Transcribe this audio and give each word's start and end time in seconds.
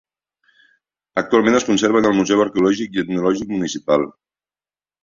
Actualment 1.23 1.59
es 1.59 1.67
conserva 1.69 2.01
en 2.03 2.09
el 2.13 2.17
Museu 2.21 2.43
Arqueològic 2.47 2.99
i 2.99 3.05
Etnològic 3.05 3.57
Municipal. 3.57 4.13